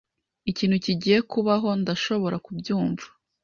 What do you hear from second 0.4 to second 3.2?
Ikintu kigiye kubaho. Ndashobora kubyumva.